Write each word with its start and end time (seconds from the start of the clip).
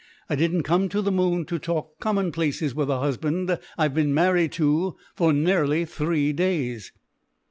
I 0.31 0.35
didn't 0.35 0.63
come 0.63 0.89
to 0.89 1.01
the 1.03 1.11
moon 1.11 1.45
to 1.45 1.59
talk 1.59 1.99
commonplaces 1.99 2.73
with 2.73 2.89
a 2.89 2.97
husband 3.01 3.59
I've 3.77 3.93
been 3.93 4.15
married 4.15 4.51
to 4.53 4.95
for 5.15 5.31
nearly 5.31 5.85
three 5.85 6.33
days." 6.33 6.91